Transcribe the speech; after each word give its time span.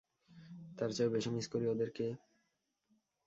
তার 0.77 0.89
চেয়েও 0.93 1.13
বেশি 1.15 1.29
মিস 1.29 1.45
করি 1.47 1.65
ওদেরকে। 1.67 2.05